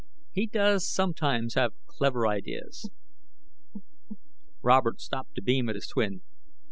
He 0.31 0.47
does 0.47 0.91
sometimes 0.91 1.53
have 1.53 1.73
clever 1.85 2.27
ideas." 2.27 2.89
Robert 4.63 4.99
stopped 4.99 5.35
to 5.35 5.43
beam 5.43 5.69
at 5.69 5.75
his 5.75 5.85
twin. 5.89 6.21